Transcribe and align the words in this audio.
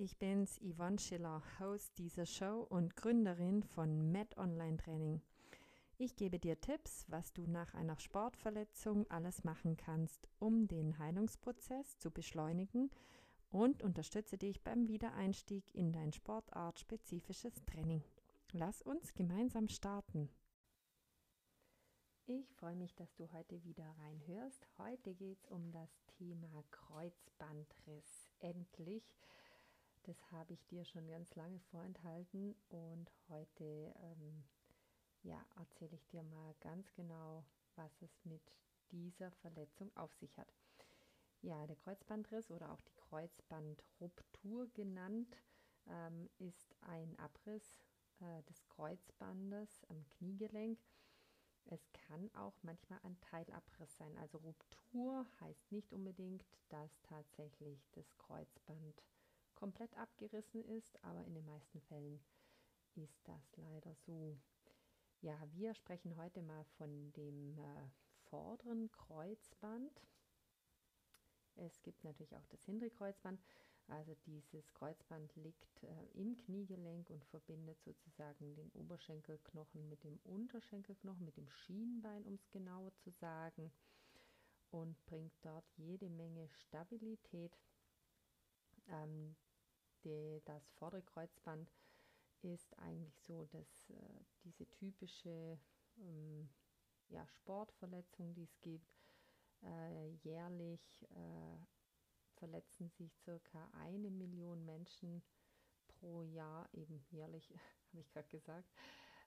ich 0.00 0.16
bin's, 0.16 0.58
Yvonne 0.62 0.98
Schiller, 0.98 1.42
Host 1.58 1.98
dieser 1.98 2.24
Show 2.24 2.66
und 2.70 2.96
Gründerin 2.96 3.62
von 3.62 4.10
Med 4.10 4.34
Online 4.38 4.78
Training. 4.78 5.20
Ich 5.98 6.16
gebe 6.16 6.38
dir 6.38 6.58
Tipps, 6.58 7.04
was 7.08 7.34
du 7.34 7.46
nach 7.46 7.74
einer 7.74 7.98
Sportverletzung 7.98 9.06
alles 9.10 9.44
machen 9.44 9.76
kannst, 9.76 10.26
um 10.38 10.66
den 10.66 10.98
Heilungsprozess 10.98 11.98
zu 11.98 12.10
beschleunigen 12.10 12.90
und 13.50 13.82
unterstütze 13.82 14.38
dich 14.38 14.62
beim 14.64 14.88
Wiedereinstieg 14.88 15.64
in 15.74 15.92
dein 15.92 16.14
sportartspezifisches 16.14 17.62
Training. 17.66 18.02
Lass 18.52 18.80
uns 18.80 19.12
gemeinsam 19.12 19.68
starten. 19.68 20.30
Ich 22.24 22.54
freue 22.54 22.76
mich, 22.76 22.94
dass 22.94 23.14
du 23.16 23.30
heute 23.32 23.62
wieder 23.64 23.94
reinhörst. 23.98 24.66
Heute 24.78 25.14
geht 25.14 25.40
es 25.40 25.46
um 25.46 25.70
das 25.72 25.90
Thema 26.06 26.64
Kreuzbandriss. 26.70 28.30
Endlich. 28.38 29.04
Das 30.04 30.32
habe 30.32 30.54
ich 30.54 30.66
dir 30.66 30.84
schon 30.84 31.06
ganz 31.08 31.34
lange 31.36 31.60
vorenthalten 31.70 32.54
und 32.70 33.10
heute 33.28 33.94
ähm, 34.02 34.44
ja, 35.22 35.44
erzähle 35.56 35.94
ich 35.94 36.06
dir 36.06 36.22
mal 36.22 36.54
ganz 36.60 36.92
genau, 36.94 37.44
was 37.76 38.00
es 38.00 38.24
mit 38.24 38.42
dieser 38.90 39.30
Verletzung 39.30 39.94
auf 39.96 40.14
sich 40.14 40.38
hat. 40.38 40.52
Ja, 41.42 41.66
der 41.66 41.76
Kreuzbandriss 41.76 42.50
oder 42.50 42.72
auch 42.72 42.80
die 42.80 42.96
Kreuzbandruptur 42.96 44.68
genannt 44.72 45.36
ähm, 45.86 46.28
ist 46.38 46.74
ein 46.80 47.18
Abriss 47.18 47.84
äh, 48.20 48.42
des 48.44 48.66
Kreuzbandes 48.68 49.84
am 49.88 50.04
Kniegelenk. 50.08 50.78
Es 51.66 51.92
kann 51.92 52.30
auch 52.34 52.54
manchmal 52.62 53.00
ein 53.02 53.20
Teilabriss 53.20 53.96
sein. 53.96 54.16
Also 54.18 54.38
Ruptur 54.38 55.26
heißt 55.40 55.70
nicht 55.72 55.92
unbedingt, 55.92 56.44
dass 56.68 57.00
tatsächlich 57.02 57.86
das 57.92 58.16
Kreuzband 58.18 59.02
komplett 59.60 59.94
abgerissen 59.98 60.64
ist, 60.64 61.04
aber 61.04 61.22
in 61.26 61.34
den 61.34 61.44
meisten 61.44 61.80
Fällen 61.82 62.18
ist 62.96 63.20
das 63.28 63.56
leider 63.56 63.94
so. 64.06 64.38
Ja, 65.20 65.38
wir 65.52 65.74
sprechen 65.74 66.16
heute 66.16 66.40
mal 66.40 66.64
von 66.78 67.12
dem 67.12 67.58
äh, 67.58 67.88
vorderen 68.30 68.90
Kreuzband. 68.90 70.00
Es 71.56 71.82
gibt 71.82 72.02
natürlich 72.04 72.34
auch 72.36 72.46
das 72.46 72.64
hintere 72.64 72.90
Kreuzband. 72.90 73.38
Also 73.88 74.14
dieses 74.24 74.72
Kreuzband 74.72 75.34
liegt 75.36 75.82
äh, 75.82 76.06
im 76.14 76.38
Kniegelenk 76.38 77.10
und 77.10 77.24
verbindet 77.26 77.82
sozusagen 77.82 78.54
den 78.54 78.70
Oberschenkelknochen 78.70 79.88
mit 79.90 80.04
dem 80.04 80.18
Unterschenkelknochen, 80.24 81.24
mit 81.26 81.36
dem 81.36 81.50
Schienbein, 81.50 82.24
um 82.24 82.34
es 82.34 82.50
genauer 82.50 82.94
zu 82.96 83.10
sagen, 83.10 83.70
und 84.70 85.04
bringt 85.04 85.34
dort 85.42 85.68
jede 85.76 86.08
Menge 86.08 86.48
Stabilität. 86.48 87.58
Ähm, 88.88 89.36
die, 90.04 90.40
das 90.44 90.70
vordere 90.72 91.02
Kreuzband 91.02 91.70
ist 92.42 92.76
eigentlich 92.78 93.18
so, 93.20 93.44
dass 93.46 93.90
äh, 93.90 94.24
diese 94.44 94.68
typische 94.70 95.58
ähm, 95.98 96.48
ja, 97.08 97.26
Sportverletzung, 97.26 98.34
die 98.34 98.44
es 98.44 98.60
gibt, 98.60 98.96
äh, 99.62 100.08
jährlich 100.22 101.06
äh, 101.10 101.66
verletzen 102.36 102.88
sich 102.90 103.14
circa 103.18 103.68
eine 103.72 104.10
Million 104.10 104.64
Menschen 104.64 105.22
pro 105.86 106.22
Jahr, 106.22 106.68
eben 106.72 107.04
jährlich, 107.10 107.50
habe 107.92 108.00
ich 108.00 108.10
gerade 108.10 108.28
gesagt, 108.28 108.72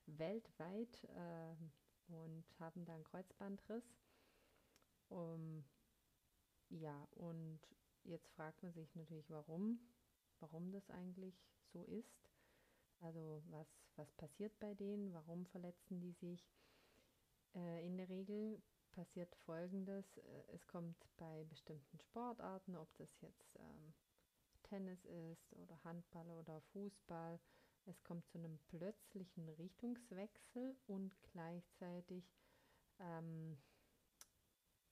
weltweit 0.06 1.04
äh, 1.04 1.56
und 2.08 2.44
haben 2.60 2.86
dann 2.86 3.04
Kreuzbandriss. 3.04 3.86
Um, 5.10 5.64
ja, 6.70 7.08
und 7.12 7.60
jetzt 8.04 8.28
fragt 8.30 8.64
man 8.64 8.74
sich 8.74 8.96
natürlich, 8.96 9.30
warum, 9.30 9.80
warum 10.44 10.72
das 10.72 10.90
eigentlich 10.90 11.36
so 11.72 11.84
ist. 11.86 12.30
Also 13.00 13.42
was, 13.50 13.68
was 13.96 14.12
passiert 14.14 14.60
bei 14.60 14.74
denen, 14.74 15.14
warum 15.14 15.46
verletzen 15.48 16.00
die 16.02 16.12
sich? 16.12 16.54
Äh, 17.56 17.86
in 17.86 17.98
der 17.98 18.10
Regel 18.10 18.62
passiert 18.92 19.36
Folgendes. 19.46 20.06
Äh, 20.18 20.44
es 20.54 20.68
kommt 20.68 20.98
bei 21.18 21.46
bestimmten 21.46 22.00
Sportarten, 22.00 22.76
ob 22.76 22.94
das 22.98 23.10
jetzt 23.22 23.56
ähm, 23.56 23.94
Tennis 24.64 25.06
ist 25.06 25.54
oder 25.54 25.82
Handball 25.84 26.30
oder 26.32 26.62
Fußball, 26.74 27.40
es 27.86 28.04
kommt 28.04 28.28
zu 28.30 28.38
einem 28.38 28.58
plötzlichen 28.70 29.50
Richtungswechsel 29.50 30.76
und 30.88 31.12
gleichzeitig 31.32 32.24
ähm, 33.00 33.58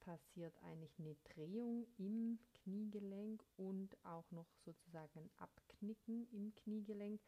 passiert 0.02 0.54
eigentlich 0.64 1.00
eine 1.00 1.16
Drehung 1.24 1.88
im 1.98 2.40
Kniegelenk 2.54 3.44
und 3.56 3.96
auch 4.04 4.30
noch 4.32 4.52
sozusagen 4.66 5.20
ein 5.20 5.32
Abknicken 5.38 6.28
im 6.32 6.54
Kniegelenk. 6.56 7.22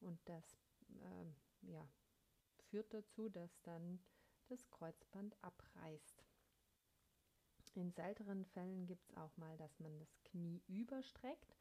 Und 0.00 0.18
das 0.24 0.44
ähm, 0.88 1.34
ja, 1.62 1.86
führt 2.70 2.92
dazu, 2.94 3.28
dass 3.28 3.60
dann 3.62 4.00
das 4.48 4.70
Kreuzband 4.70 5.36
abreißt. 5.42 6.24
In 7.74 7.90
seltenen 7.92 8.44
Fällen 8.44 8.86
gibt 8.86 9.08
es 9.08 9.16
auch 9.16 9.36
mal, 9.36 9.56
dass 9.56 9.78
man 9.78 9.98
das 9.98 10.18
Knie 10.24 10.62
überstreckt 10.68 11.56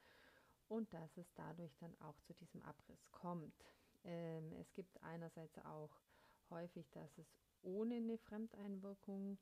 und 0.67 0.93
dass 0.93 1.17
es 1.17 1.33
dadurch 1.35 1.75
dann 1.77 1.95
auch 2.01 2.19
zu 2.21 2.33
diesem 2.33 2.61
Abriss 2.63 3.11
kommt. 3.11 3.65
Ähm, 4.03 4.51
es 4.53 4.73
gibt 4.73 5.01
einerseits 5.03 5.57
auch 5.59 6.01
häufig, 6.49 6.89
dass 6.91 7.17
es 7.17 7.27
ohne 7.61 7.95
eine 7.95 8.17
Fremdeinwirkung 8.17 9.37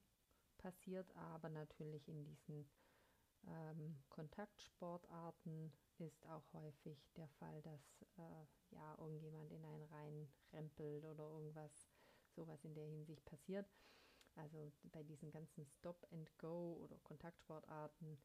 passiert, 0.59 1.11
aber 1.15 1.49
natürlich 1.49 2.07
in 2.07 2.23
diesen 2.23 2.69
ähm, 3.47 3.97
Kontaktsportarten 4.09 5.71
ist 5.97 6.25
auch 6.27 6.53
häufig 6.53 6.97
der 7.15 7.27
Fall, 7.39 7.61
dass 7.63 8.05
äh, 8.17 8.75
ja 8.75 8.95
irgendjemand 8.99 9.51
in 9.51 9.65
einen 9.65 9.83
rein 9.85 10.27
rempelt 10.53 11.05
oder 11.05 11.23
irgendwas 11.23 11.89
sowas 12.35 12.63
in 12.63 12.73
der 12.73 12.85
Hinsicht 12.85 13.25
passiert. 13.25 13.67
Also 14.35 14.71
bei 14.83 15.03
diesen 15.03 15.31
ganzen 15.31 15.65
Stop-and-Go 15.65 16.79
oder 16.83 16.97
Kontaktsportarten 16.99 18.17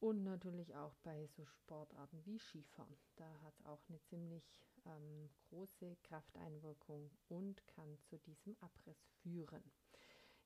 und 0.00 0.24
natürlich 0.24 0.74
auch 0.74 0.94
bei 1.04 1.26
so 1.28 1.46
Sportarten 1.46 2.26
wie 2.26 2.38
Skifahren. 2.38 2.98
Da 3.16 3.40
hat 3.42 3.54
es 3.54 3.64
auch 3.66 3.80
eine 3.88 4.02
ziemlich 4.02 4.66
ähm, 4.84 5.30
große 5.48 5.96
Krafteinwirkung 6.02 7.10
und 7.28 7.66
kann 7.68 7.98
zu 8.02 8.18
diesem 8.18 8.56
Abriss 8.60 9.06
führen. 9.22 9.62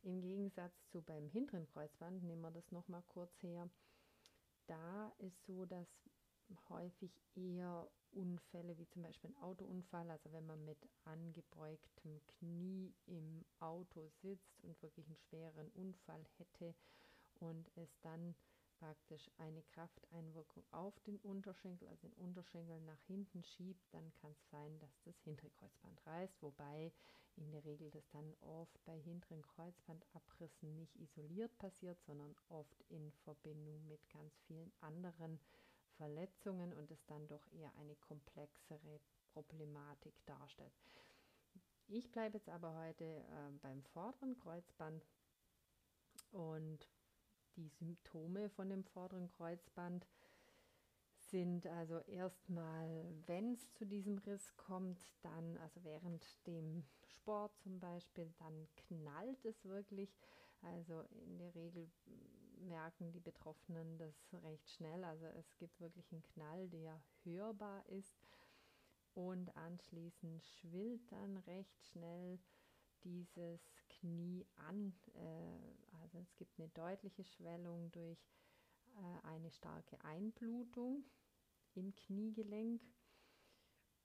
Im 0.06 0.20
Gegensatz 0.20 0.86
zu 0.92 1.02
beim 1.02 1.28
hinteren 1.30 1.66
Kreuzband, 1.66 2.22
nehmen 2.22 2.40
wir 2.40 2.52
das 2.52 2.70
nochmal 2.70 3.02
kurz 3.08 3.42
her, 3.42 3.68
da 4.68 5.12
ist 5.18 5.44
so, 5.46 5.66
dass 5.66 5.88
häufig 6.68 7.10
eher 7.34 7.88
Unfälle 8.12 8.78
wie 8.78 8.86
zum 8.86 9.02
Beispiel 9.02 9.30
ein 9.30 9.42
Autounfall, 9.42 10.08
also 10.08 10.32
wenn 10.32 10.46
man 10.46 10.64
mit 10.64 10.78
angebeugtem 11.06 12.20
Knie 12.28 12.94
im 13.06 13.44
Auto 13.58 14.06
sitzt 14.22 14.62
und 14.62 14.80
wirklich 14.80 15.08
einen 15.08 15.16
schweren 15.16 15.70
Unfall 15.70 16.24
hätte 16.38 16.72
und 17.40 17.68
es 17.74 17.98
dann 18.02 18.36
praktisch 18.78 19.28
eine 19.38 19.62
Krafteinwirkung 19.74 20.62
auf 20.70 20.94
den 21.00 21.18
Unterschenkel, 21.18 21.88
also 21.88 22.06
den 22.06 22.14
Unterschenkel 22.14 22.80
nach 22.82 23.02
hinten 23.08 23.42
schiebt, 23.42 23.82
dann 23.92 24.12
kann 24.20 24.30
es 24.30 24.50
sein, 24.50 24.78
dass 24.78 25.02
das 25.04 25.18
hintere 25.24 25.50
Kreuzband 25.50 26.06
reißt, 26.06 26.40
wobei 26.42 26.92
in 27.36 27.50
der 27.50 27.64
Regel 27.64 27.91
das 27.91 28.08
dann 28.10 28.34
oft 28.41 28.84
bei 28.84 28.98
hinteren 28.98 29.42
Kreuzbandabrissen 29.42 30.74
nicht 30.76 30.97
isoliert 30.97 31.56
passiert, 31.58 32.00
sondern 32.02 32.34
oft 32.48 32.82
in 32.88 33.12
Verbindung 33.24 33.86
mit 33.88 34.08
ganz 34.10 34.36
vielen 34.47 34.72
anderen 34.80 35.38
Verletzungen 35.97 36.72
und 36.72 36.91
es 36.91 37.04
dann 37.06 37.26
doch 37.28 37.47
eher 37.52 37.74
eine 37.76 37.97
komplexere 37.97 39.00
Problematik 39.32 40.14
darstellt. 40.26 40.72
Ich 41.88 42.10
bleibe 42.10 42.36
jetzt 42.38 42.48
aber 42.48 42.74
heute 42.74 43.04
äh, 43.04 43.50
beim 43.62 43.82
vorderen 43.84 44.34
Kreuzband 44.34 45.06
und 46.32 46.88
die 47.56 47.68
Symptome 47.68 48.50
von 48.50 48.68
dem 48.68 48.84
vorderen 48.84 49.28
Kreuzband 49.28 50.06
sind 51.31 51.66
also 51.66 51.98
erstmal, 52.00 53.04
wenn 53.27 53.53
es 53.53 53.72
zu 53.72 53.84
diesem 53.84 54.18
Riss 54.18 54.56
kommt, 54.56 55.00
dann, 55.22 55.56
also 55.59 55.83
während 55.84 56.24
dem 56.47 56.84
Sport 57.06 57.56
zum 57.59 57.80
Beispiel, 57.80 58.33
dann 58.39 58.68
knallt 58.77 59.45
es 59.45 59.65
wirklich. 59.65 60.16
Also 60.62 61.03
in 61.24 61.39
der 61.39 61.54
Regel 61.54 61.89
merken 62.60 63.12
die 63.12 63.21
Betroffenen 63.21 63.98
das 63.98 64.15
recht 64.42 64.71
schnell. 64.71 65.04
Also 65.04 65.27
es 65.27 65.56
gibt 65.59 65.80
wirklich 65.80 66.10
einen 66.12 66.22
Knall, 66.22 66.68
der 66.68 67.00
hörbar 67.24 67.86
ist. 67.89 68.16
Und 69.15 69.56
anschließend 69.56 70.45
schwillt 70.45 71.10
dann 71.10 71.39
recht 71.39 71.83
schnell 71.84 72.39
dieses 73.03 73.60
Knie 73.89 74.47
an. 74.68 74.92
Äh, 75.15 76.00
also 76.03 76.18
es 76.18 76.36
gibt 76.36 76.59
eine 76.59 76.68
deutliche 76.71 77.24
Schwellung 77.24 77.91
durch 77.92 78.18
äh, 78.97 79.27
eine 79.27 79.50
starke 79.50 80.03
Einblutung 80.04 81.04
im 81.76 81.94
Kniegelenk. 81.94 82.82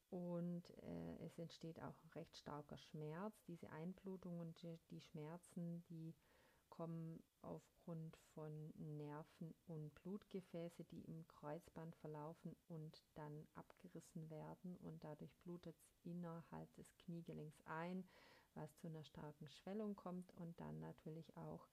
Und 0.10 0.70
äh, 0.84 1.26
es 1.26 1.40
entsteht 1.40 1.80
auch 1.82 1.96
ein 2.04 2.10
recht 2.16 2.36
starker 2.36 2.78
Schmerz. 2.78 3.34
Diese 3.48 3.70
Einblutung 3.70 4.40
und 4.40 4.62
die 4.90 5.00
Schmerzen, 5.00 5.84
die 5.90 6.14
kommen 6.70 7.22
aufgrund 7.42 8.18
von 8.34 8.74
Nerven 8.98 9.54
und 9.68 9.94
Blutgefäße, 9.96 10.84
die 10.86 11.02
im 11.02 11.28
Kreuzband 11.28 11.96
verlaufen 11.98 12.56
und 12.70 13.04
dann 13.14 13.48
abgerissen 13.56 14.30
werden 14.30 14.78
und 14.78 15.04
dadurch 15.04 15.36
blutet 15.44 15.76
es 15.78 15.94
innerhalb 16.04 16.74
des 16.76 16.92
Kniegelenks 16.98 17.62
ein, 17.66 18.04
was 18.56 18.76
zu 18.78 18.88
einer 18.88 19.04
starken 19.04 19.48
Schwellung 19.50 19.96
kommt 19.96 20.32
und 20.34 20.60
dann 20.60 20.80
natürlich 20.80 21.36
auch 21.38 21.68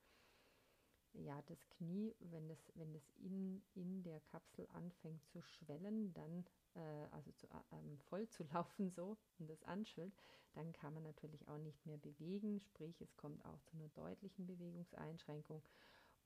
ja, 1.24 1.42
das 1.46 1.68
Knie, 1.70 2.14
wenn 2.20 2.48
es, 2.50 2.72
wenn 2.74 2.94
in, 3.18 3.62
in 3.74 4.02
der 4.02 4.20
Kapsel 4.20 4.66
anfängt 4.72 5.24
zu 5.26 5.42
schwellen, 5.42 6.12
dann 6.14 6.44
äh, 6.74 7.06
also 7.10 7.30
zu, 7.32 7.46
ähm, 7.72 7.98
voll 8.08 8.28
zu 8.28 8.44
laufen 8.52 8.90
so 8.90 9.16
und 9.38 9.48
das 9.48 9.62
anschwillt, 9.64 10.14
dann 10.54 10.72
kann 10.72 10.94
man 10.94 11.02
natürlich 11.02 11.46
auch 11.48 11.58
nicht 11.58 11.84
mehr 11.86 11.98
bewegen, 11.98 12.60
sprich 12.60 13.00
es 13.00 13.16
kommt 13.16 13.44
auch 13.44 13.60
zu 13.62 13.76
einer 13.76 13.88
deutlichen 13.90 14.46
Bewegungseinschränkung. 14.46 15.62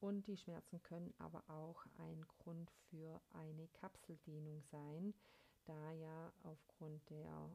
Und 0.01 0.27
die 0.27 0.37
Schmerzen 0.37 0.83
können 0.83 1.15
aber 1.19 1.49
auch 1.49 1.87
ein 1.99 2.27
Grund 2.27 2.71
für 2.91 3.21
eine 3.31 3.69
Kapseldehnung 3.69 4.61
sein, 4.71 5.15
da 5.65 5.93
ja 5.93 6.33
aufgrund 6.43 7.09
der 7.09 7.51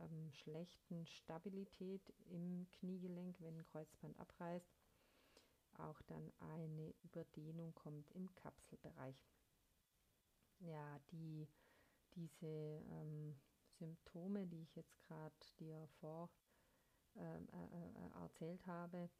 ähm, 0.00 0.32
schlechten 0.32 1.06
Stabilität 1.06 2.00
im 2.30 2.66
Kniegelenk, 2.72 3.36
wenn 3.40 3.58
ein 3.58 3.66
Kreuzband 3.66 4.18
abreißt, 4.18 4.66
auch 5.80 6.00
dann 6.02 6.32
eine 6.38 6.94
Überdehnung 7.04 7.74
kommt 7.74 8.10
im 8.12 8.34
Kapselbereich. 8.34 9.16
Ja, 10.60 10.98
die 11.12 11.48
diese 12.14 12.46
ähm, 12.46 13.36
Symptome, 13.78 14.46
die 14.46 14.62
ich 14.62 14.74
jetzt 14.74 14.98
gerade 15.02 15.34
dir 15.58 15.86
vor 16.00 16.30
ähm, 17.16 17.46
äh, 17.52 18.18
äh, 18.18 18.22
erzählt 18.22 18.66
habe, 18.66 19.10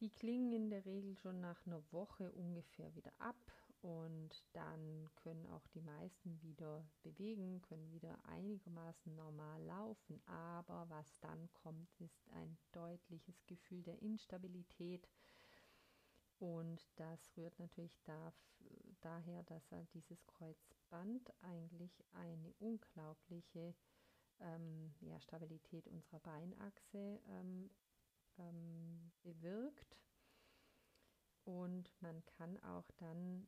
die 0.00 0.10
klingen 0.10 0.52
in 0.52 0.70
der 0.70 0.84
Regel 0.84 1.16
schon 1.16 1.40
nach 1.40 1.64
einer 1.66 1.82
Woche 1.90 2.30
ungefähr 2.32 2.94
wieder 2.94 3.12
ab 3.18 3.36
und 3.80 4.44
dann 4.52 5.08
können 5.16 5.46
auch 5.46 5.66
die 5.68 5.80
meisten 5.80 6.40
wieder 6.42 6.84
bewegen, 7.02 7.62
können 7.62 7.90
wieder 7.92 8.18
einigermaßen 8.24 9.14
normal 9.14 9.62
laufen. 9.62 10.20
Aber 10.26 10.86
was 10.88 11.18
dann 11.20 11.48
kommt, 11.54 11.88
ist 12.00 12.28
ein 12.30 12.58
deutliches 12.72 13.46
Gefühl 13.46 13.82
der 13.82 14.02
Instabilität, 14.02 15.08
und 16.38 16.86
das 16.96 17.36
rührt 17.36 17.58
natürlich 17.58 17.98
da, 18.04 18.32
daher, 19.00 19.42
dass 19.44 19.70
halt 19.70 19.92
dieses 19.94 20.26
Kreuzband 20.26 21.32
eigentlich 21.42 22.04
eine 22.12 22.52
unglaubliche 22.58 23.74
ähm, 24.40 24.94
ja, 25.00 25.18
Stabilität 25.20 25.88
unserer 25.88 26.20
Beinachse 26.20 27.20
ähm, 27.28 27.70
ähm, 28.38 29.12
bewirkt. 29.22 29.98
Und 31.44 31.94
man 32.00 32.24
kann 32.24 32.62
auch 32.64 32.90
dann 32.98 33.46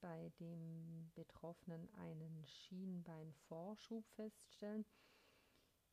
bei 0.00 0.30
dem 0.40 1.10
Betroffenen 1.14 1.92
einen 1.94 2.46
Schienbeinvorschub 2.46 4.06
feststellen. 4.10 4.86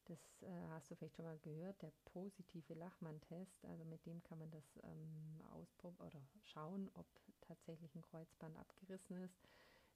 Das 0.06 0.20
äh, 0.42 0.68
hast 0.70 0.90
du 0.90 0.96
vielleicht 0.96 1.16
schon 1.16 1.26
mal 1.26 1.38
gehört, 1.40 1.82
der 1.82 1.92
positive 2.06 2.74
Lachmann-Test. 2.74 3.64
Also 3.66 3.86
mit 3.86 4.06
dem 4.06 4.22
kann 4.24 4.40
man 4.40 4.50
das 4.52 4.80
ähm, 4.84 5.42
ausprobieren 5.52 6.08
oder 6.08 6.22
schauen, 6.42 6.90
ob 6.96 7.06
tatsächlich 7.42 7.94
ein 7.96 8.02
Kreuzband 8.02 8.58
abgerissen 8.58 9.18
ist, 9.18 9.40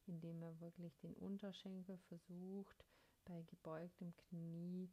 indem 0.06 0.40
man 0.40 0.60
wirklich 0.62 0.98
den 1.00 1.16
Unterschenkel 1.16 1.98
versucht, 2.08 2.86
bei 3.26 3.42
gebeugtem 3.44 4.16
Knie 4.16 4.90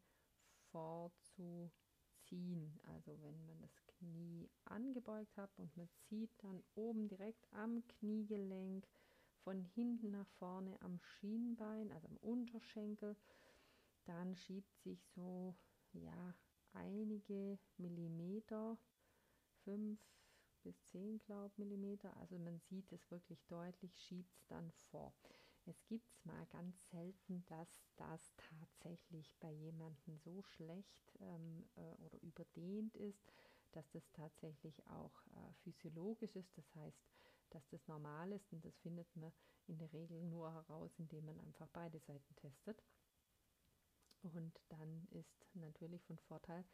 vorzuziehen. 0.71 1.71
Also 2.85 3.21
wenn 3.23 3.45
man 3.47 3.61
das 3.61 3.87
Knie 3.87 4.49
angebeugt 4.65 5.37
hat 5.37 5.51
und 5.59 5.77
man 5.77 5.89
zieht 6.09 6.31
dann 6.43 6.63
oben 6.75 7.09
direkt 7.09 7.47
am 7.53 7.87
Kniegelenk 7.87 8.87
von 9.45 9.61
hinten 9.61 10.11
nach 10.13 10.29
vorne 10.39 10.81
am 10.81 10.99
Schienbein, 11.01 11.91
also 11.93 12.09
am 12.09 12.17
Unterschenkel, 12.19 13.17
dann 14.05 14.37
schiebt 14.37 14.77
sich 14.79 15.05
so 15.15 15.55
ja 15.93 16.35
einige 16.73 17.59
Millimeter, 17.77 18.79
fünf 19.65 20.01
bis 20.63 20.85
zehn 20.87 21.19
glaub 21.19 21.57
Millimeter, 21.59 22.17
also 22.17 22.39
man 22.39 22.59
sieht 22.61 22.93
es 22.93 23.11
wirklich 23.11 23.45
deutlich, 23.47 23.99
schiebt 23.99 24.33
es 24.37 24.47
dann 24.47 24.71
vor. 24.91 25.13
Es 25.65 25.85
gibt 25.87 26.11
es 26.11 26.25
mal 26.25 26.45
ganz 26.47 26.89
selten, 26.91 27.45
dass 27.47 27.85
das 27.97 28.35
tatsächlich 28.37 29.35
bei 29.39 29.51
jemandem 29.51 30.19
so 30.19 30.43
schlecht 30.43 31.13
ähm, 31.21 31.65
äh, 31.77 31.95
oder 32.05 32.21
überdehnt 32.23 32.97
ist, 32.97 33.33
dass 33.73 33.89
das 33.91 34.11
tatsächlich 34.13 34.85
auch 34.89 35.27
äh, 35.29 35.53
physiologisch 35.63 36.35
ist. 36.37 36.57
Das 36.59 36.75
heißt, 36.75 37.01
dass 37.51 37.69
das 37.69 37.87
normal 37.87 38.33
ist 38.33 38.53
und 38.53 38.65
das 38.65 38.77
findet 38.79 39.15
man 39.17 39.33
in 39.69 39.79
der 39.79 39.93
Regel 39.93 40.23
nur 40.25 40.53
heraus, 40.53 40.99
indem 40.99 41.27
man 41.27 41.39
einfach 41.41 41.69
beide 41.73 42.01
Seiten 42.01 42.35
testet. 42.37 42.83
Und 44.23 44.61
dann 44.69 45.07
ist 45.11 45.47
natürlich 45.55 46.05
von 46.05 46.19
Vorteil, 46.19 46.65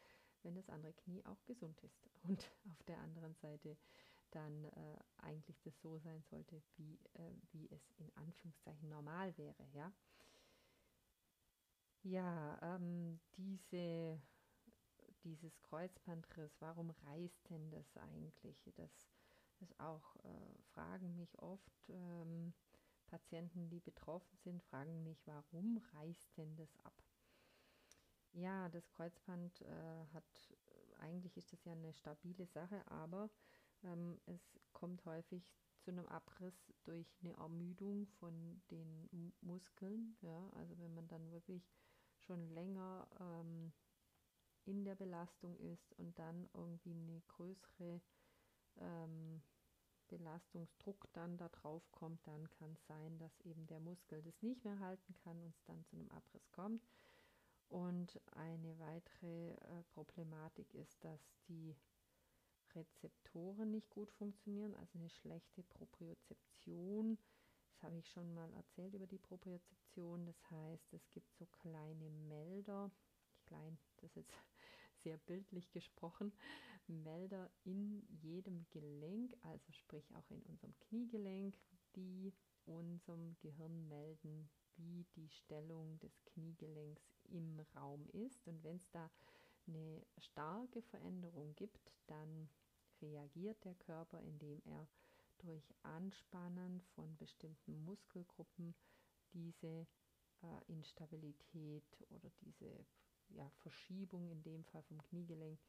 wenn 0.42 0.54
das 0.54 0.68
andere 0.68 0.92
Knie 0.92 1.24
auch 1.24 1.44
gesund 1.44 1.80
ist 1.80 2.08
und 2.24 2.50
auf 2.70 2.82
der 2.84 2.98
anderen 2.98 3.34
Seite 3.36 3.76
dann 4.30 4.64
äh, 4.64 4.98
eigentlich 5.18 5.60
das 5.62 5.80
so 5.80 5.98
sein 5.98 6.22
sollte, 6.24 6.62
wie, 6.76 6.98
äh, 7.14 7.32
wie 7.52 7.68
es 7.70 7.90
in 7.98 8.14
Anführungszeichen 8.16 8.88
normal 8.88 9.36
wäre. 9.38 9.66
Ja, 9.72 9.92
ja 12.02 12.58
ähm, 12.62 13.20
diese, 13.36 14.20
dieses 15.24 15.60
Kreuzbandriss, 15.62 16.60
warum 16.60 16.90
reißt 16.90 17.48
denn 17.48 17.70
das 17.70 17.96
eigentlich? 17.96 18.62
Das, 18.76 19.08
das 19.60 19.80
auch 19.80 20.16
äh, 20.16 20.62
fragen 20.74 21.16
mich 21.16 21.38
oft 21.38 21.88
ähm, 21.88 22.52
Patienten, 23.06 23.70
die 23.70 23.80
betroffen 23.80 24.36
sind, 24.44 24.62
fragen 24.64 25.02
mich, 25.02 25.26
warum 25.26 25.78
reißt 25.94 26.36
denn 26.36 26.54
das 26.56 26.76
ab? 26.84 27.07
Ja, 28.38 28.68
das 28.68 28.88
Kreuzband 28.90 29.60
äh, 29.62 30.06
hat, 30.12 30.24
eigentlich 31.00 31.36
ist 31.36 31.52
das 31.52 31.64
ja 31.64 31.72
eine 31.72 31.92
stabile 31.92 32.46
Sache, 32.46 32.86
aber 32.86 33.30
ähm, 33.82 34.20
es 34.26 34.60
kommt 34.72 35.04
häufig 35.06 35.52
zu 35.80 35.90
einem 35.90 36.06
Abriss 36.06 36.72
durch 36.84 37.18
eine 37.20 37.32
Ermüdung 37.36 38.06
von 38.20 38.62
den 38.70 39.32
Muskeln. 39.40 40.16
Ja, 40.20 40.50
also 40.50 40.78
wenn 40.78 40.94
man 40.94 41.08
dann 41.08 41.32
wirklich 41.32 41.68
schon 42.18 42.48
länger 42.50 43.08
ähm, 43.18 43.72
in 44.66 44.84
der 44.84 44.94
Belastung 44.94 45.56
ist 45.58 45.92
und 45.98 46.16
dann 46.20 46.48
irgendwie 46.54 46.92
eine 46.92 47.20
größere 47.26 48.00
ähm, 48.76 49.42
Belastungsdruck 50.06 51.08
dann 51.12 51.36
da 51.38 51.48
drauf 51.48 51.90
kommt, 51.90 52.24
dann 52.26 52.48
kann 52.50 52.72
es 52.72 52.86
sein, 52.86 53.18
dass 53.18 53.40
eben 53.40 53.66
der 53.66 53.80
Muskel 53.80 54.22
das 54.22 54.42
nicht 54.42 54.64
mehr 54.64 54.78
halten 54.78 55.12
kann 55.24 55.42
und 55.42 55.56
es 55.56 55.64
dann 55.64 55.84
zu 55.86 55.96
einem 55.96 56.10
Abriss 56.10 56.50
kommt. 56.52 56.86
Und 57.68 58.18
eine 58.32 58.78
weitere 58.78 59.50
äh, 59.50 59.82
Problematik 59.92 60.72
ist, 60.74 61.04
dass 61.04 61.20
die 61.48 61.76
Rezeptoren 62.74 63.70
nicht 63.70 63.90
gut 63.90 64.10
funktionieren, 64.12 64.74
also 64.74 64.98
eine 64.98 65.10
schlechte 65.10 65.62
Propriozeption. 65.64 67.18
Das 67.72 67.82
habe 67.82 67.98
ich 67.98 68.08
schon 68.10 68.32
mal 68.34 68.52
erzählt 68.54 68.94
über 68.94 69.06
die 69.06 69.18
Propriozeption. 69.18 70.24
Das 70.26 70.50
heißt, 70.50 70.92
es 70.94 71.10
gibt 71.10 71.34
so 71.34 71.46
kleine 71.46 72.10
Melder, 72.10 72.90
klein, 73.46 73.78
das 73.96 74.10
ist 74.10 74.16
jetzt 74.16 74.32
sehr 75.02 75.18
bildlich 75.18 75.70
gesprochen, 75.70 76.32
Melder 76.86 77.50
in 77.64 78.02
jedem 78.22 78.66
Gelenk, 78.70 79.36
also 79.42 79.72
sprich 79.72 80.14
auch 80.14 80.30
in 80.30 80.42
unserem 80.42 80.74
Kniegelenk, 80.80 81.54
die 81.96 82.32
unserem 82.64 83.36
Gehirn 83.40 83.88
melden, 83.88 84.48
wie 84.76 85.04
die 85.16 85.28
Stellung 85.28 85.98
des 85.98 86.24
Kniegelenks 86.24 87.17
im 87.28 87.60
Raum 87.76 88.08
ist. 88.10 88.46
Und 88.46 88.62
wenn 88.64 88.76
es 88.76 88.90
da 88.90 89.10
eine 89.66 90.02
starke 90.18 90.82
Veränderung 90.82 91.54
gibt, 91.54 91.92
dann 92.06 92.48
reagiert 93.00 93.64
der 93.64 93.74
Körper, 93.74 94.20
indem 94.20 94.60
er 94.64 94.88
durch 95.38 95.74
Anspannen 95.82 96.80
von 96.94 97.16
bestimmten 97.16 97.84
Muskelgruppen 97.84 98.74
diese 99.32 99.86
äh, 100.42 100.72
Instabilität 100.72 101.84
oder 102.10 102.30
diese 102.40 102.86
ja, 103.30 103.48
Verschiebung 103.62 104.28
in 104.30 104.42
dem 104.42 104.64
Fall 104.64 104.82
vom 104.82 105.00
Kniegelenk 105.02 105.60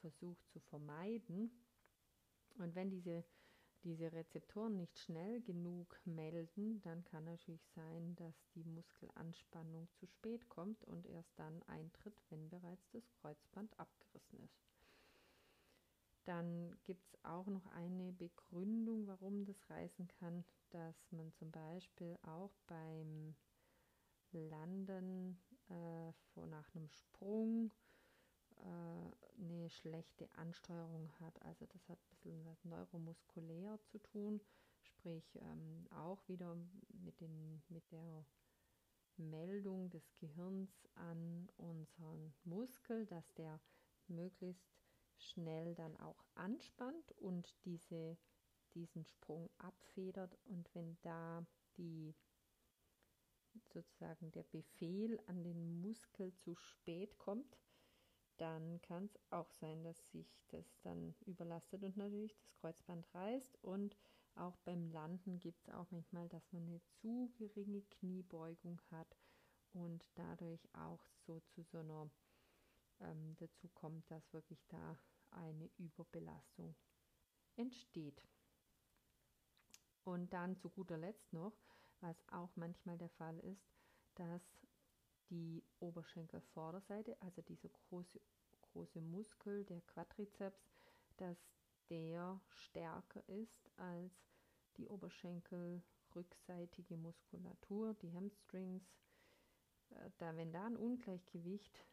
versucht 0.00 0.48
zu 0.50 0.60
vermeiden. 0.60 1.50
Und 2.58 2.74
wenn 2.74 2.90
diese 2.90 3.24
diese 3.86 4.12
Rezeptoren 4.12 4.76
nicht 4.76 4.98
schnell 4.98 5.40
genug 5.42 6.00
melden, 6.04 6.80
dann 6.82 7.04
kann 7.04 7.24
natürlich 7.24 7.64
sein, 7.76 8.16
dass 8.16 8.34
die 8.56 8.64
Muskelanspannung 8.64 9.88
zu 9.92 10.06
spät 10.06 10.48
kommt 10.48 10.82
und 10.84 11.06
erst 11.06 11.38
dann 11.38 11.62
eintritt, 11.68 12.20
wenn 12.28 12.48
bereits 12.48 12.90
das 12.90 13.08
Kreuzband 13.20 13.78
abgerissen 13.78 14.40
ist. 14.42 14.66
Dann 16.24 16.76
gibt 16.82 17.06
es 17.06 17.24
auch 17.24 17.46
noch 17.46 17.64
eine 17.66 18.12
Begründung, 18.12 19.06
warum 19.06 19.44
das 19.44 19.70
reißen 19.70 20.08
kann, 20.18 20.44
dass 20.70 21.12
man 21.12 21.32
zum 21.34 21.52
Beispiel 21.52 22.18
auch 22.22 22.56
beim 22.66 23.36
Landen 24.32 25.38
äh, 25.68 26.12
vor, 26.34 26.48
nach 26.48 26.74
einem 26.74 26.88
Sprung 26.88 27.70
äh, 28.58 29.42
eine 29.42 29.70
schlechte 29.70 30.28
Ansteuerung 30.36 31.10
hat. 31.20 31.40
Also 31.42 31.66
das 31.66 31.88
hat 31.88 31.98
ein 31.98 32.10
bisschen 32.10 32.44
was 32.44 32.64
neuromuskulär 32.64 33.78
zu 33.84 33.98
tun, 33.98 34.40
sprich 34.82 35.38
ähm, 35.42 35.86
auch 35.90 36.26
wieder 36.28 36.56
mit, 37.04 37.20
den, 37.20 37.62
mit 37.68 37.90
der 37.92 38.24
Meldung 39.16 39.90
des 39.90 40.14
Gehirns 40.16 40.88
an 40.94 41.48
unseren 41.56 42.34
Muskel, 42.44 43.06
dass 43.06 43.32
der 43.34 43.60
möglichst 44.08 44.70
schnell 45.18 45.74
dann 45.74 45.96
auch 45.96 46.24
anspannt 46.34 47.12
und 47.18 47.54
diese, 47.64 48.18
diesen 48.74 49.04
Sprung 49.04 49.50
abfedert. 49.58 50.38
Und 50.44 50.74
wenn 50.74 50.98
da 51.02 51.46
die 51.76 52.14
sozusagen 53.72 54.30
der 54.32 54.44
Befehl 54.44 55.20
an 55.26 55.42
den 55.42 55.80
Muskel 55.80 56.34
zu 56.34 56.54
spät 56.54 57.16
kommt, 57.18 57.56
dann 58.36 58.80
kann 58.82 59.06
es 59.06 59.18
auch 59.30 59.50
sein, 59.50 59.82
dass 59.82 60.10
sich 60.10 60.42
das 60.48 60.78
dann 60.82 61.14
überlastet 61.26 61.82
und 61.82 61.96
natürlich 61.96 62.34
das 62.36 62.54
Kreuzband 62.56 63.06
reißt. 63.14 63.58
Und 63.62 63.96
auch 64.34 64.56
beim 64.58 64.90
Landen 64.90 65.40
gibt 65.40 65.62
es 65.62 65.74
auch 65.74 65.90
manchmal, 65.90 66.28
dass 66.28 66.52
man 66.52 66.62
eine 66.66 66.82
zu 67.00 67.30
geringe 67.36 67.82
Kniebeugung 67.82 68.80
hat 68.90 69.16
und 69.72 70.10
dadurch 70.14 70.68
auch 70.74 71.04
so 71.26 71.40
zu 71.40 71.62
so 71.62 71.78
einer 71.78 72.10
ähm, 73.00 73.36
dazu 73.36 73.68
kommt, 73.68 74.10
dass 74.10 74.32
wirklich 74.32 74.64
da 74.68 74.98
eine 75.30 75.70
Überbelastung 75.78 76.74
entsteht. 77.56 78.22
Und 80.04 80.32
dann 80.32 80.56
zu 80.56 80.70
guter 80.70 80.98
Letzt 80.98 81.32
noch, 81.32 81.52
was 82.00 82.16
auch 82.28 82.54
manchmal 82.56 82.96
der 82.96 83.08
Fall 83.10 83.38
ist, 83.40 83.66
dass 84.14 84.42
die 85.30 85.62
Oberschenkelvorderseite, 85.80 87.16
also 87.20 87.42
dieser 87.42 87.68
große, 87.68 88.20
große 88.62 89.00
Muskel, 89.00 89.64
der 89.64 89.80
Quadrizeps, 89.82 90.68
dass 91.16 91.36
der 91.88 92.40
stärker 92.48 93.22
ist 93.28 93.70
als 93.76 94.12
die 94.76 94.88
Oberschenkelrückseitige 94.88 96.96
Muskulatur, 96.96 97.94
die 97.94 98.12
Hamstrings. 98.12 98.84
Äh, 99.90 100.10
da, 100.18 100.36
wenn 100.36 100.52
da 100.52 100.66
ein 100.66 100.76
Ungleichgewicht 100.76 101.84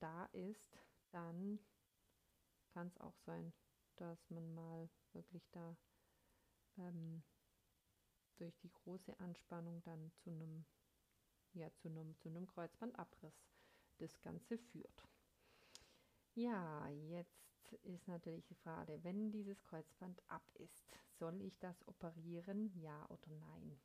da 0.00 0.24
ist, 0.32 0.78
dann 1.10 1.60
kann 2.72 2.88
es 2.88 2.98
auch 2.98 3.16
sein, 3.24 3.52
dass 3.96 4.30
man 4.30 4.54
mal 4.54 4.88
wirklich 5.12 5.48
da 5.52 5.76
ähm, 6.78 7.22
durch 8.36 8.56
die 8.58 8.70
große 8.70 9.18
Anspannung 9.18 9.82
dann 9.82 10.12
zu 10.16 10.30
einem 10.30 10.64
ja, 11.56 11.72
zu 11.74 11.88
einem, 11.88 12.16
zu 12.18 12.30
Kreuzbandabriss 12.46 13.34
das 13.98 14.20
Ganze 14.20 14.58
führt. 14.58 15.08
Ja, 16.34 16.88
jetzt 16.88 17.72
ist 17.84 18.06
natürlich 18.08 18.44
die 18.44 18.54
Frage, 18.54 19.02
wenn 19.02 19.30
dieses 19.30 19.62
Kreuzband 19.64 20.22
ab 20.28 20.48
ist, 20.54 20.84
soll 21.18 21.40
ich 21.40 21.58
das 21.58 21.86
operieren, 21.88 22.70
ja 22.74 23.06
oder 23.08 23.32
nein? 23.40 23.80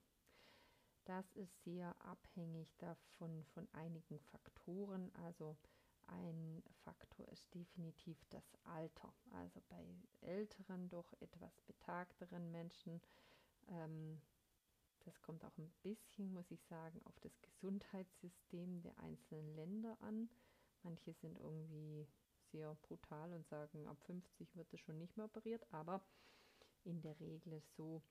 Das 1.05 1.31
ist 1.33 1.63
sehr 1.63 1.95
abhängig 1.99 2.75
davon 2.77 3.43
von 3.53 3.67
einigen 3.73 4.19
Faktoren. 4.19 5.11
Also 5.15 5.57
ein 6.07 6.61
Faktor 6.83 7.27
ist 7.29 7.51
definitiv 7.53 8.17
das 8.29 8.45
Alter. 8.63 9.13
Also 9.31 9.61
bei 9.69 9.83
älteren, 10.21 10.89
doch 10.89 11.11
etwas 11.19 11.59
betagteren 11.61 12.51
Menschen 12.51 13.01
ähm, 13.69 14.21
das 15.05 15.21
kommt 15.21 15.43
auch 15.45 15.57
ein 15.57 15.71
bisschen, 15.83 16.33
muss 16.33 16.51
ich 16.51 16.63
sagen, 16.65 17.01
auf 17.05 17.19
das 17.19 17.39
Gesundheitssystem 17.41 18.81
der 18.81 18.97
einzelnen 18.99 19.55
Länder 19.55 19.97
an. 20.01 20.29
Manche 20.83 21.13
sind 21.13 21.37
irgendwie 21.39 22.07
sehr 22.51 22.75
brutal 22.81 23.33
und 23.33 23.47
sagen, 23.47 23.87
ab 23.87 24.01
50 24.05 24.55
wird 24.55 24.73
es 24.73 24.79
schon 24.81 24.97
nicht 24.97 25.15
mehr 25.17 25.25
operiert, 25.25 25.65
aber 25.71 26.01
in 26.83 27.01
der 27.01 27.19
Regel 27.19 27.61
so, 27.77 28.01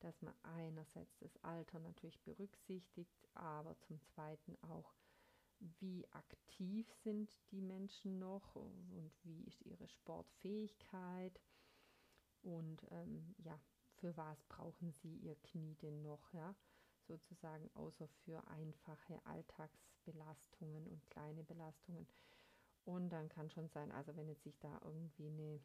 dass 0.00 0.20
man 0.22 0.34
einerseits 0.42 1.16
das 1.18 1.36
Alter 1.42 1.80
natürlich 1.80 2.20
berücksichtigt, 2.20 3.28
aber 3.34 3.78
zum 3.80 4.00
Zweiten 4.02 4.56
auch, 4.62 4.94
wie 5.80 6.06
aktiv 6.12 6.86
sind 7.02 7.32
die 7.50 7.60
Menschen 7.60 8.18
noch 8.20 8.54
und 8.54 9.12
wie 9.24 9.42
ist 9.44 9.60
ihre 9.62 9.88
Sportfähigkeit 9.88 11.40
und 12.42 12.86
ähm, 12.92 13.34
ja, 13.38 13.58
für 14.00 14.16
was 14.16 14.42
brauchen 14.44 14.92
Sie 14.92 15.16
Ihr 15.16 15.36
Knie 15.36 15.74
denn 15.76 16.02
noch, 16.02 16.32
ja? 16.32 16.54
Sozusagen 17.06 17.70
außer 17.74 18.06
für 18.24 18.46
einfache 18.48 19.24
Alltagsbelastungen 19.24 20.86
und 20.86 21.06
kleine 21.10 21.42
Belastungen. 21.42 22.06
Und 22.84 23.10
dann 23.10 23.28
kann 23.28 23.50
schon 23.50 23.68
sein, 23.68 23.92
also 23.92 24.14
wenn 24.16 24.28
jetzt 24.28 24.44
sich 24.44 24.58
da 24.58 24.80
irgendwie 24.84 25.26
eine, 25.26 25.60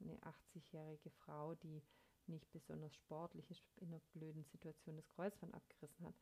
eine 0.00 0.18
80-jährige 0.20 1.10
Frau, 1.10 1.54
die 1.54 1.82
nicht 2.26 2.50
besonders 2.52 2.94
sportlich 2.94 3.50
ist, 3.50 3.64
in 3.78 3.88
einer 3.88 4.00
blöden 4.12 4.44
Situation 4.44 4.96
das 4.96 5.10
Kreuzband 5.10 5.54
abgerissen 5.54 6.06
hat, 6.06 6.14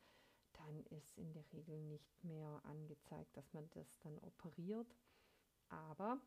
dann 0.53 0.85
ist 0.87 1.19
in 1.19 1.33
der 1.33 1.45
Regel 1.53 1.79
nicht 1.81 2.25
mehr 2.25 2.61
angezeigt, 2.65 3.37
dass 3.37 3.53
man 3.53 3.69
das 3.71 3.99
dann 3.99 4.19
operiert. 4.21 4.95
Aber 5.69 6.21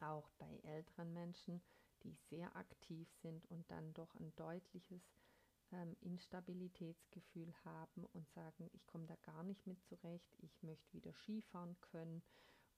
auch 0.00 0.30
bei 0.38 0.58
älteren 0.62 1.12
Menschen 1.12 1.60
die 2.04 2.14
sehr 2.30 2.54
aktiv 2.56 3.08
sind 3.22 3.44
und 3.50 3.70
dann 3.70 3.92
doch 3.94 4.14
ein 4.16 4.34
deutliches 4.36 5.02
ähm, 5.72 5.96
Instabilitätsgefühl 6.00 7.52
haben 7.64 8.04
und 8.12 8.28
sagen, 8.30 8.70
ich 8.72 8.86
komme 8.86 9.06
da 9.06 9.16
gar 9.22 9.42
nicht 9.42 9.66
mit 9.66 9.82
zurecht, 9.84 10.36
ich 10.40 10.62
möchte 10.62 10.92
wieder 10.92 11.12
Skifahren 11.12 11.80
können 11.80 12.22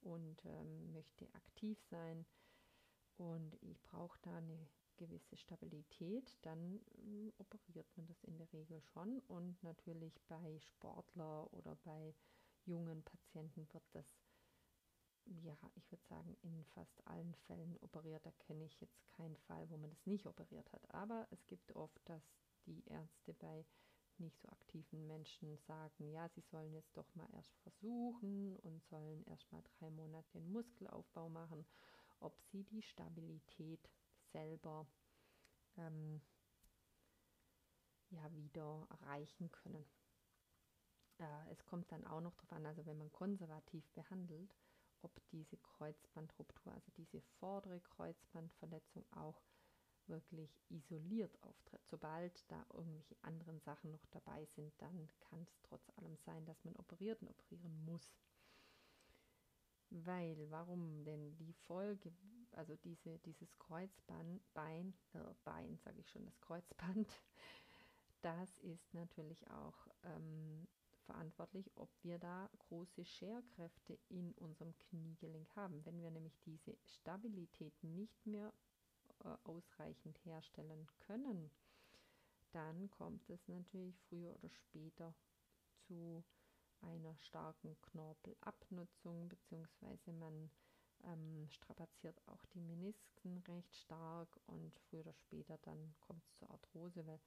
und 0.00 0.44
ähm, 0.44 0.92
möchte 0.92 1.26
aktiv 1.34 1.80
sein 1.90 2.24
und 3.16 3.56
ich 3.62 3.82
brauche 3.82 4.18
da 4.22 4.36
eine 4.36 4.68
gewisse 4.96 5.36
Stabilität, 5.36 6.36
dann 6.42 6.80
ähm, 6.98 7.32
operiert 7.38 7.86
man 7.96 8.06
das 8.06 8.22
in 8.24 8.38
der 8.38 8.52
Regel 8.52 8.80
schon 8.80 9.18
und 9.28 9.62
natürlich 9.62 10.20
bei 10.28 10.58
Sportler 10.60 11.52
oder 11.52 11.74
bei 11.84 12.14
jungen 12.64 13.02
Patienten 13.02 13.66
wird 13.72 13.84
das 13.92 14.23
ja, 15.26 15.56
ich 15.74 15.90
würde 15.90 16.04
sagen, 16.04 16.36
in 16.42 16.64
fast 16.74 17.06
allen 17.06 17.34
Fällen 17.46 17.76
operiert. 17.80 18.24
Da 18.24 18.30
kenne 18.32 18.64
ich 18.64 18.80
jetzt 18.80 19.08
keinen 19.12 19.36
Fall, 19.36 19.68
wo 19.70 19.76
man 19.76 19.90
das 19.90 20.06
nicht 20.06 20.26
operiert 20.26 20.70
hat. 20.72 20.94
Aber 20.94 21.26
es 21.30 21.46
gibt 21.46 21.74
oft, 21.74 22.00
dass 22.08 22.22
die 22.66 22.82
Ärzte 22.86 23.34
bei 23.34 23.64
nicht 24.18 24.38
so 24.40 24.48
aktiven 24.48 25.06
Menschen 25.06 25.58
sagen, 25.58 26.10
ja, 26.10 26.28
sie 26.28 26.42
sollen 26.42 26.72
jetzt 26.72 26.96
doch 26.96 27.12
mal 27.14 27.28
erst 27.32 27.56
versuchen 27.62 28.56
und 28.58 28.82
sollen 28.84 29.24
erst 29.26 29.50
mal 29.52 29.62
drei 29.78 29.90
Monate 29.90 30.30
den 30.32 30.52
Muskelaufbau 30.52 31.28
machen, 31.28 31.66
ob 32.20 32.40
sie 32.50 32.64
die 32.64 32.82
Stabilität 32.82 33.90
selber 34.32 34.86
ähm, 35.76 36.20
ja 38.10 38.32
wieder 38.32 38.86
erreichen 38.90 39.50
können. 39.50 39.84
Äh, 41.18 41.50
es 41.50 41.64
kommt 41.64 41.90
dann 41.90 42.06
auch 42.06 42.20
noch 42.20 42.34
darauf 42.34 42.52
an, 42.52 42.66
also 42.66 42.86
wenn 42.86 42.98
man 42.98 43.12
konservativ 43.12 43.88
behandelt, 43.90 44.54
ob 45.04 45.12
diese 45.30 45.56
Kreuzbandruptur, 45.58 46.72
also 46.72 46.90
diese 46.96 47.20
vordere 47.38 47.80
Kreuzbandverletzung 47.80 49.04
auch 49.12 49.42
wirklich 50.06 50.50
isoliert 50.70 51.42
auftritt. 51.42 51.86
Sobald 51.86 52.50
da 52.50 52.64
irgendwelche 52.72 53.16
anderen 53.22 53.60
Sachen 53.60 53.90
noch 53.90 54.04
dabei 54.06 54.44
sind, 54.46 54.72
dann 54.80 55.08
kann 55.20 55.42
es 55.42 55.60
trotz 55.62 55.88
allem 55.96 56.16
sein, 56.16 56.44
dass 56.44 56.62
man 56.64 56.76
operiert 56.76 57.22
und 57.22 57.28
operieren 57.28 57.84
muss. 57.84 58.10
Weil, 59.90 60.50
warum 60.50 61.04
denn 61.04 61.36
die 61.36 61.52
Folge, 61.52 62.12
also 62.52 62.74
diese, 62.76 63.18
dieses 63.20 63.56
Kreuzband, 63.58 64.42
Bein, 64.52 64.94
äh, 65.12 65.18
Bein 65.44 65.78
sage 65.78 66.00
ich 66.00 66.10
schon, 66.10 66.24
das 66.24 66.40
Kreuzband, 66.40 67.08
das 68.22 68.58
ist 68.58 68.92
natürlich 68.92 69.48
auch 69.50 69.86
ähm, 70.02 70.66
verantwortlich, 71.06 71.70
ob 71.76 71.88
wir 72.02 72.18
da 72.18 72.50
große 72.58 73.04
Scherkräfte 73.04 73.98
in 74.08 74.32
unserem 74.32 74.76
Kniegelenk 74.78 75.54
haben. 75.56 75.84
Wenn 75.84 76.02
wir 76.02 76.10
nämlich 76.10 76.38
diese 76.44 76.76
Stabilität 76.84 77.72
nicht 77.82 78.26
mehr 78.26 78.52
äh, 79.24 79.28
ausreichend 79.44 80.18
herstellen 80.24 80.86
können, 81.00 81.50
dann 82.52 82.90
kommt 82.90 83.28
es 83.30 83.48
natürlich 83.48 83.98
früher 84.08 84.34
oder 84.36 84.50
später 84.50 85.14
zu 85.86 86.22
einer 86.80 87.16
starken 87.16 87.76
Knorpelabnutzung, 87.82 89.28
beziehungsweise 89.28 90.12
man 90.12 90.50
ähm, 91.04 91.48
strapaziert 91.50 92.20
auch 92.26 92.44
die 92.54 92.60
Menisken 92.60 93.38
recht 93.48 93.74
stark 93.74 94.28
und 94.46 94.76
früher 94.88 95.00
oder 95.00 95.14
später 95.14 95.58
dann 95.62 95.94
kommt 96.00 96.24
es 96.24 96.34
zur 96.34 96.50
Arthrose, 96.50 97.06
weil 97.06 97.20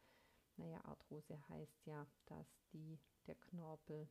naja, 0.57 0.83
Arthrose 0.85 1.37
heißt 1.49 1.85
ja, 1.85 2.05
dass 2.25 2.47
die, 2.73 2.99
der 3.25 3.35
Knorpel 3.35 4.07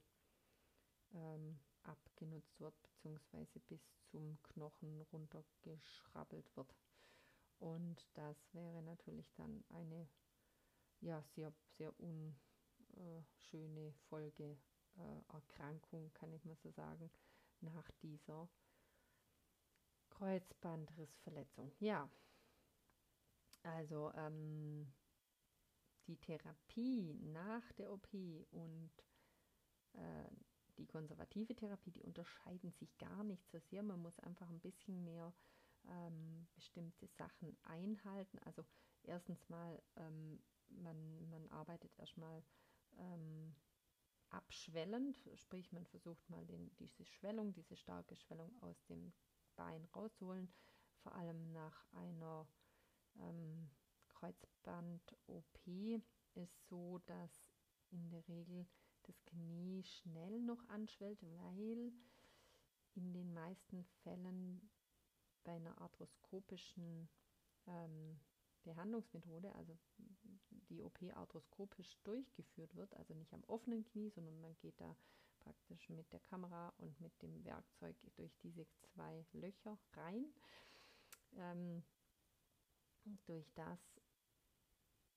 ähm, 1.12 1.58
abgenutzt 1.82 2.60
wird, 2.60 2.74
beziehungsweise 2.82 3.60
bis 3.60 3.80
zum 4.10 4.40
Knochen 4.42 5.00
runtergeschrabbelt 5.12 6.56
wird. 6.56 6.74
Und 7.58 8.06
das 8.14 8.36
wäre 8.52 8.82
natürlich 8.82 9.32
dann 9.34 9.64
eine 9.70 10.08
ja, 11.00 11.22
sehr, 11.34 11.52
sehr 11.78 11.92
unschöne 12.00 13.92
Folgeerkrankung, 14.08 16.06
äh, 16.06 16.10
kann 16.10 16.32
ich 16.32 16.44
mal 16.44 16.56
so 16.56 16.70
sagen, 16.70 17.10
nach 17.60 17.90
dieser 18.02 18.48
Kreuzbandrissverletzung. 20.10 21.72
Ja, 21.80 22.08
also 23.62 24.12
ähm, 24.14 24.92
die 26.06 26.16
Therapie 26.16 27.14
nach 27.14 27.72
der 27.72 27.92
OP 27.92 28.12
und 28.50 28.90
äh, 29.94 30.30
die 30.78 30.86
konservative 30.86 31.54
Therapie, 31.54 31.90
die 31.90 32.02
unterscheiden 32.02 32.70
sich 32.72 32.96
gar 32.98 33.24
nicht 33.24 33.48
so 33.50 33.58
sehr. 33.58 33.82
Man 33.82 34.02
muss 34.02 34.18
einfach 34.20 34.48
ein 34.48 34.60
bisschen 34.60 35.04
mehr 35.04 35.32
ähm, 35.88 36.46
bestimmte 36.54 37.06
Sachen 37.06 37.56
einhalten. 37.62 38.38
Also 38.40 38.64
erstens 39.02 39.48
mal, 39.48 39.82
ähm, 39.96 40.42
man, 40.68 41.28
man 41.30 41.48
arbeitet 41.48 41.92
erstmal 41.98 42.42
ähm, 42.98 43.54
abschwellend, 44.30 45.16
sprich 45.34 45.72
man 45.72 45.86
versucht 45.86 46.28
mal 46.28 46.44
den, 46.46 46.74
diese 46.76 47.04
Schwellung, 47.04 47.52
diese 47.52 47.76
starke 47.76 48.16
Schwellung 48.16 48.54
aus 48.62 48.84
dem 48.86 49.12
Bein 49.54 49.84
rauszuholen, 49.94 50.52
vor 51.02 51.14
allem 51.14 51.52
nach 51.52 51.86
einer 51.92 52.46
ähm, 53.18 53.70
Kreuzband-OP 54.18 56.02
ist 56.34 56.68
so, 56.68 56.98
dass 57.06 57.52
in 57.90 58.10
der 58.10 58.26
Regel 58.28 58.66
das 59.02 59.24
Knie 59.24 59.82
schnell 59.84 60.40
noch 60.40 60.66
anschwellt, 60.68 61.22
weil 61.22 61.92
in 62.94 63.12
den 63.12 63.32
meisten 63.34 63.84
Fällen 64.02 64.70
bei 65.44 65.52
einer 65.52 65.80
arthroskopischen 65.80 67.08
ähm, 67.66 68.18
Behandlungsmethode, 68.64 69.54
also 69.54 69.78
die 70.70 70.82
OP 70.82 70.98
arthroskopisch 71.14 71.96
durchgeführt 72.02 72.74
wird, 72.74 72.94
also 72.94 73.14
nicht 73.14 73.32
am 73.32 73.44
offenen 73.44 73.84
Knie, 73.84 74.10
sondern 74.10 74.40
man 74.40 74.56
geht 74.56 74.80
da 74.80 74.96
praktisch 75.40 75.88
mit 75.90 76.12
der 76.12 76.20
Kamera 76.20 76.72
und 76.78 77.00
mit 77.00 77.12
dem 77.22 77.44
Werkzeug 77.44 77.96
durch 78.16 78.36
diese 78.38 78.66
zwei 78.80 79.24
Löcher 79.32 79.78
rein. 79.94 80.26
Ähm, 81.36 81.84
durch 83.26 83.48
das 83.54 83.95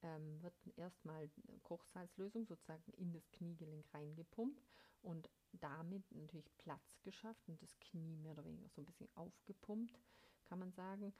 ähm, 0.03 0.41
wird 0.41 0.53
erstmal 0.77 1.29
Kochsalzlösung 1.63 2.46
sozusagen 2.46 2.91
in 2.94 3.12
das 3.12 3.29
Kniegelenk 3.32 3.86
reingepumpt 3.94 4.65
und 5.01 5.29
damit 5.53 6.12
natürlich 6.12 6.51
Platz 6.58 7.01
geschafft 7.01 7.48
und 7.48 7.62
das 7.62 7.77
Knie 7.79 8.18
mehr 8.18 8.34
oder 8.34 8.46
weniger 8.46 8.70
so 8.70 8.82
ein 8.82 8.86
bisschen 8.86 9.10
aufgepumpt, 9.15 10.00
kann 10.46 10.60
man 10.60 10.72
sagen, 10.72 11.13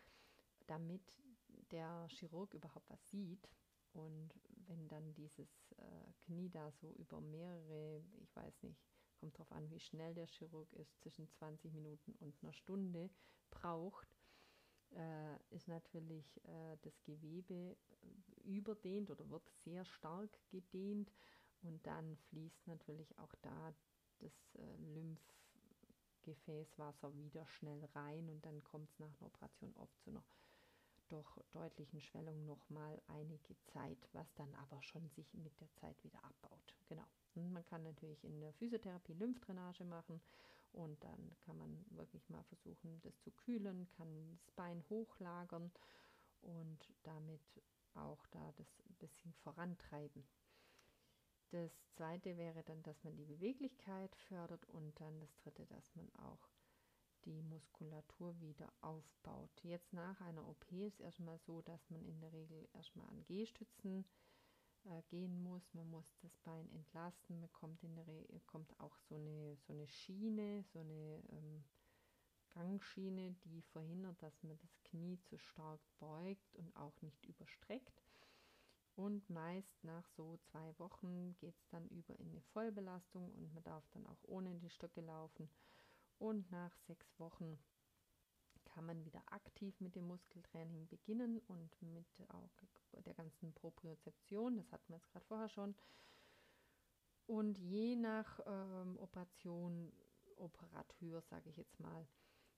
damit 0.68 1.02
der 1.72 2.08
Chirurg 2.10 2.54
überhaupt 2.54 2.90
was 2.90 3.10
sieht. 3.10 3.50
Und 3.94 4.30
wenn 4.68 4.88
dann 4.88 5.14
dieses 5.16 5.72
äh, 5.78 6.14
Knie 6.26 6.50
da 6.50 6.72
so 6.72 6.94
über 6.94 7.20
mehrere, 7.22 8.04
ich 8.22 8.36
weiß 8.36 8.62
nicht, 8.64 8.80
kommt 9.20 9.34
darauf 9.36 9.52
an, 9.52 9.70
wie 9.72 9.80
schnell 9.80 10.14
der 10.14 10.28
Chirurg 10.28 10.72
ist, 10.74 10.98
zwischen 11.00 11.28
20 11.28 11.74
Minuten 11.74 12.14
und 12.20 12.36
einer 12.42 12.54
Stunde 12.54 13.10
braucht, 13.50 14.08
ist 15.52 15.68
natürlich 15.68 16.38
äh, 16.46 16.78
das 16.82 17.02
Gewebe 17.04 17.76
überdehnt 18.46 19.10
oder 19.12 19.30
wird 19.30 19.48
sehr 19.64 19.86
stark 19.86 20.30
gedehnt 20.50 21.12
und 21.62 21.86
dann 21.86 22.18
fließt 22.30 22.68
natürlich 22.68 23.18
auch 23.20 23.34
da 23.42 23.74
das 24.20 24.56
äh, 24.56 24.62
Lymphgefäßwasser 26.24 27.16
wieder 27.16 27.46
schnell 27.46 27.84
rein 27.96 28.30
und 28.30 28.46
dann 28.46 28.64
kommt 28.64 28.90
es 28.90 29.00
nach 29.00 29.08
einer 29.20 29.28
Operation 29.28 29.74
oft 29.78 30.00
zu 30.02 30.10
einer 30.10 30.24
doch 31.10 31.40
deutlichen 31.52 32.02
Schwellung 32.02 32.46
nochmal 32.46 33.02
einige 33.08 33.56
Zeit, 33.66 33.98
was 34.14 34.32
dann 34.36 34.54
aber 34.56 34.82
schon 34.84 35.10
sich 35.10 35.34
mit 35.34 35.60
der 35.60 35.74
Zeit 35.74 36.04
wieder 36.04 36.24
abbaut. 36.24 36.76
Genau. 36.88 37.06
Und 37.36 37.52
man 37.52 37.66
kann 37.66 37.82
natürlich 37.84 38.24
in 38.24 38.40
der 38.40 38.54
Physiotherapie 38.54 39.14
Lymphdrainage 39.14 39.84
machen 39.86 40.22
und 40.74 41.04
dann 41.04 41.36
kann 41.46 41.58
man 41.58 41.86
wirklich 41.90 42.30
mal 42.30 42.44
versuchen, 42.44 43.00
das 43.02 43.20
zu 43.22 43.32
kühlen, 43.32 43.88
kann 43.98 44.38
das 44.38 44.52
Bein 44.52 44.84
hochlagern 44.90 45.72
und 46.42 46.94
damit 47.04 47.42
auch 47.96 48.26
da 48.28 48.52
das 48.58 48.68
ein 48.88 48.96
bisschen 49.00 49.34
vorantreiben. 49.34 50.24
Das 51.52 51.72
zweite 51.96 52.38
wäre 52.38 52.64
dann, 52.64 52.84
dass 52.84 53.04
man 53.04 53.16
die 53.16 53.26
Beweglichkeit 53.26 54.16
fördert 54.28 54.66
und 54.68 55.00
dann 55.00 55.20
das 55.20 55.36
dritte, 55.36 55.66
dass 55.66 55.96
man 55.96 56.08
auch 56.16 56.48
die 57.26 57.42
Muskulatur 57.42 58.40
wieder 58.40 58.72
aufbaut. 58.82 59.50
Jetzt 59.64 59.92
nach 59.94 60.22
einer 60.22 60.48
OP 60.48 60.72
ist 60.72 61.00
erstmal 61.00 61.40
so, 61.40 61.62
dass 61.64 61.90
man 61.90 62.06
in 62.06 62.20
der 62.22 62.32
Regel 62.32 62.68
erstmal 62.74 63.08
an 63.10 63.26
Gehstützen 63.26 64.06
äh, 64.86 65.02
gehen 65.10 65.42
muss. 65.44 65.74
Man 65.74 65.90
muss 65.90 66.16
das 66.22 66.36
Bein 66.38 66.70
entlasten. 66.72 67.40
Man 67.40 67.52
kommt 67.52 67.84
in 67.84 67.96
der 67.96 68.08
Regel 68.08 68.40
kommt 68.48 68.80
auch 68.80 68.98
so 68.98 69.16
eine, 69.16 69.56
so 69.58 69.74
eine 69.74 69.88
Schiene, 69.88 70.64
so 70.74 70.80
eine 70.80 71.24
ähm, 71.30 71.64
Gangschiene, 72.50 73.36
die 73.46 73.62
verhindert, 73.62 74.22
dass 74.22 74.42
man 74.44 74.58
das 74.58 74.84
Knie 74.84 75.20
zu 75.22 75.38
stark 75.38 75.82
beugt 76.00 76.56
und 76.56 76.76
auch 76.76 77.02
nicht 77.02 77.26
überstreckt. 77.26 78.04
Und 78.96 79.30
meist 79.30 79.82
nach 79.84 80.06
so 80.10 80.38
zwei 80.38 80.78
Wochen 80.78 81.36
geht 81.38 81.56
es 81.56 81.68
dann 81.70 81.88
über 81.88 82.20
in 82.20 82.32
eine 82.32 82.42
Vollbelastung 82.42 83.32
und 83.34 83.54
man 83.54 83.64
darf 83.64 83.88
dann 83.92 84.06
auch 84.06 84.22
ohne 84.24 84.56
die 84.56 84.70
Stöcke 84.70 85.02
laufen. 85.02 85.50
Und 86.18 86.52
nach 86.52 86.76
sechs 86.80 87.18
Wochen 87.18 87.58
kann 88.70 88.86
man 88.86 89.04
wieder 89.06 89.22
aktiv 89.32 89.80
mit 89.80 89.96
dem 89.96 90.08
Muskeltraining 90.08 90.88
beginnen 90.88 91.40
und 91.48 91.82
mit 91.82 92.08
auch 92.30 92.64
der 93.06 93.14
ganzen 93.14 93.54
Propriozeption. 93.54 94.58
Das 94.58 94.72
hatten 94.72 94.90
wir 94.90 94.98
jetzt 94.98 95.10
gerade 95.10 95.26
vorher 95.26 95.50
schon. 95.50 95.76
Und 97.28 97.58
je 97.60 97.96
nach 97.96 98.40
ähm, 98.46 98.98
Operation, 98.98 99.92
Operateur, 100.38 101.22
sage 101.22 101.50
ich 101.50 101.58
jetzt 101.58 101.80
mal, 101.80 102.08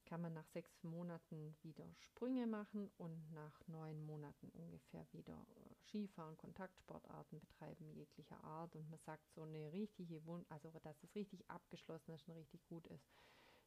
kann 0.05 0.21
man 0.21 0.33
nach 0.33 0.47
sechs 0.47 0.83
Monaten 0.83 1.55
wieder 1.61 1.85
Sprünge 1.95 2.47
machen 2.47 2.89
und 2.97 3.31
nach 3.33 3.67
neun 3.67 4.01
Monaten 4.05 4.49
ungefähr 4.49 5.05
wieder 5.13 5.45
äh, 5.55 5.75
Skifahren, 5.75 6.37
Kontaktsportarten 6.37 7.39
betreiben 7.39 7.91
jeglicher 7.93 8.43
Art. 8.43 8.75
Und 8.75 8.89
man 8.89 8.99
sagt 8.99 9.29
so 9.31 9.43
eine 9.43 9.71
richtige 9.71 10.25
Wund, 10.25 10.45
also 10.49 10.69
dass 10.79 11.03
es 11.03 11.15
richtig 11.15 11.49
abgeschlossen 11.49 12.11
ist 12.13 12.27
und 12.27 12.35
richtig 12.35 12.65
gut 12.65 12.87
ist, 12.87 13.09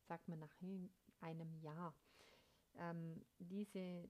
sagt 0.06 0.28
man 0.28 0.38
nach 0.38 0.54
einem 1.20 1.54
Jahr. 1.62 1.94
Ähm, 2.76 3.24
diese 3.38 4.08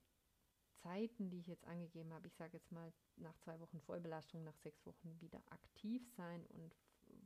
Zeiten, 0.75 1.31
die 1.31 1.39
ich 1.39 1.47
jetzt 1.47 1.67
angegeben 1.67 2.13
habe, 2.13 2.27
ich 2.27 2.35
sage 2.35 2.57
jetzt 2.57 2.73
mal 2.73 2.93
nach 3.17 3.37
zwei 3.39 3.59
Wochen 3.61 3.81
Vollbelastung, 3.81 4.45
nach 4.45 4.57
sechs 4.59 4.85
Wochen 4.87 5.21
wieder 5.21 5.43
aktiv 5.51 6.07
sein 6.17 6.45
und 6.47 6.77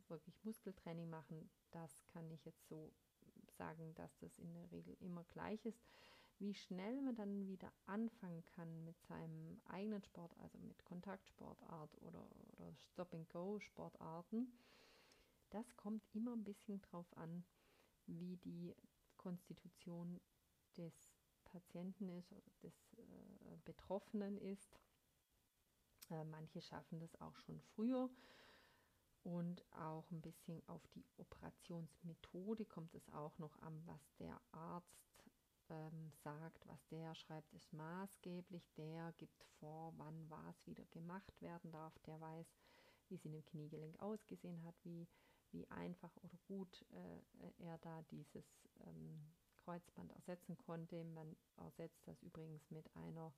wirklich 0.09 0.43
Muskeltraining 0.45 1.09
machen, 1.09 1.51
das 1.71 2.07
kann 2.07 2.31
ich 2.31 2.45
jetzt 2.45 2.69
so 2.69 2.93
sagen, 3.57 3.95
dass 3.95 4.17
das 4.19 4.39
in 4.39 4.53
der 4.55 4.71
Regel 4.71 4.97
immer 5.01 5.25
gleich 5.25 5.65
ist. 5.67 5.81
Wie 6.39 6.55
schnell 6.55 7.01
man 7.03 7.17
dann 7.17 7.49
wieder 7.49 7.73
anfangen 7.87 8.45
kann 8.45 8.85
mit 8.85 9.01
seinem 9.03 9.61
eigenen 9.65 10.03
Sport, 10.03 10.37
also 10.39 10.59
mit 10.59 10.85
Kontaktsportart 10.85 12.01
oder, 12.03 12.25
oder 12.53 12.73
Stop-and-Go-Sportarten, 12.93 14.53
das 15.51 15.77
kommt 15.77 16.05
immer 16.13 16.35
ein 16.35 16.45
bisschen 16.45 16.81
drauf 16.83 17.07
an, 17.17 17.45
wie 18.07 18.37
die 18.37 18.75
Konstitution 19.17 20.21
des 20.77 21.08
Patienten 21.49 22.09
ist 22.09 22.33
oder 22.33 22.51
des 22.63 22.95
äh, 22.95 23.57
Betroffenen 23.65 24.39
ist. 24.39 24.81
Äh, 26.11 26.25
manche 26.25 26.61
schaffen 26.61 27.01
das 27.01 27.21
auch 27.21 27.37
schon 27.37 27.61
früher 27.75 28.11
und 29.25 29.63
auch 29.73 30.11
ein 30.11 30.21
bisschen 30.23 30.63
auf 30.69 30.87
die 30.95 31.05
Operationsmethode 31.19 32.65
kommt 32.65 32.95
es 32.95 33.09
auch 33.11 33.37
noch 33.39 33.61
an, 33.61 33.83
was 33.85 34.01
der 34.19 34.41
Arzt 34.53 35.25
ähm, 35.69 36.13
sagt, 36.25 36.67
was 36.67 36.87
der 36.89 37.15
schreibt, 37.15 37.53
ist 37.53 37.73
maßgeblich. 37.73 38.71
Der 38.77 39.13
gibt 39.19 39.45
vor, 39.61 39.93
wann 39.97 40.31
was 40.31 40.67
wieder 40.67 40.87
gemacht 40.87 41.43
werden 41.43 41.71
darf. 41.73 41.99
Der 42.07 42.21
weiß, 42.21 42.47
wie 43.09 43.17
es 43.17 43.25
in 43.25 43.33
dem 43.33 43.45
Kniegelenk 43.45 44.01
ausgesehen 44.01 44.65
hat, 44.65 44.77
wie, 44.85 45.07
wie 45.51 45.69
einfach 45.69 46.17
oder 46.19 46.39
gut 46.47 46.85
äh, 46.93 47.51
er 47.59 47.79
da 47.79 48.03
dieses 48.11 48.47
ähm, 48.87 49.31
Kreuzband 49.69 50.11
ersetzen 50.13 50.57
konnte. 50.57 51.05
Man 51.05 51.37
ersetzt 51.59 52.09
das 52.09 52.23
übrigens 52.23 52.71
mit 52.71 52.87
einer 52.97 53.35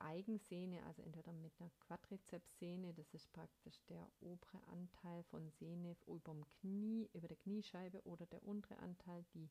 Eigensehne, 0.00 0.82
also 0.86 1.02
entweder 1.02 1.32
mit 1.32 1.52
einer 1.60 1.70
Quadrizepssehne, 1.86 2.92
das 2.94 3.14
ist 3.14 3.32
praktisch 3.32 3.80
der 3.88 4.10
obere 4.20 4.60
Anteil 4.66 5.22
von 5.30 5.48
Sehne 5.50 5.96
über 6.08 6.34
dem 6.34 6.44
Knie, 6.48 7.08
über 7.12 7.28
der 7.28 7.36
Kniescheibe 7.36 8.04
oder 8.06 8.26
der 8.26 8.42
untere 8.42 8.76
Anteil, 8.80 9.24
die 9.34 9.48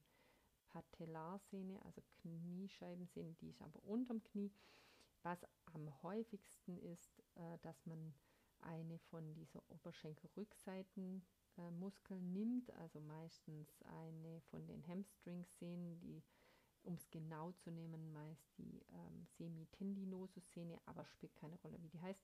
Patellarsehne, 0.67 1.81
also 1.85 2.01
Kniescheibensehne, 2.21 3.33
die 3.35 3.49
ist 3.49 3.61
aber 3.61 3.81
unterm 3.85 4.21
Knie. 4.23 4.51
Was 5.23 5.45
am 5.73 6.03
häufigsten 6.03 6.77
ist, 6.77 7.23
äh, 7.35 7.57
dass 7.61 7.85
man 7.85 8.13
eine 8.59 8.99
von 8.99 9.33
dieser 9.33 9.61
Oberschenkelrückseitenmuskeln 9.69 11.36
äh, 11.57 12.19
nimmt, 12.19 12.71
also 12.75 12.99
meistens 13.01 13.81
eine 13.83 14.41
von 14.51 14.65
den 14.67 14.85
Hamstring-Sehnen, 14.87 15.99
die 15.99 16.23
um 16.83 16.95
es 16.95 17.09
genau 17.11 17.51
zu 17.51 17.69
nehmen, 17.69 18.13
meist 18.13 18.57
die 18.57 18.81
ähm, 18.93 19.25
Semitendinosus-Sehne, 19.37 20.79
aber 20.85 21.05
spielt 21.05 21.35
keine 21.35 21.57
Rolle, 21.57 21.81
wie 21.81 21.89
die 21.89 22.01
heißt. 22.01 22.23